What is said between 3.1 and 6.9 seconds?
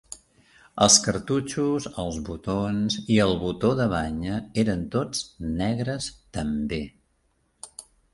i el botó de banya eren tots negres també.